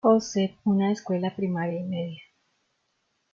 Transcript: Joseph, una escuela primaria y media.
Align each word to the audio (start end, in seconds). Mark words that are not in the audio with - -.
Joseph, 0.03 0.55
una 0.65 0.91
escuela 0.91 1.35
primaria 1.35 1.79
y 1.79 1.83
media. 1.83 2.21